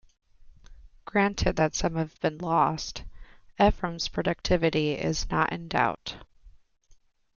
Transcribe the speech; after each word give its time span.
Granted 1.05 1.57
that 1.57 1.75
some 1.75 1.93
have 1.95 2.19
been 2.21 2.39
lost, 2.39 3.03
Ephrem's 3.59 4.07
productivity 4.07 4.93
is 4.93 5.29
not 5.29 5.51
in 5.53 5.67
doubt. 5.67 6.15